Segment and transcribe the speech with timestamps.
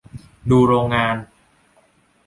[0.49, 1.15] ดูโรงงาน